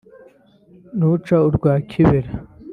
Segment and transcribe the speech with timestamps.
[0.97, 2.31] ntuca urwa kibera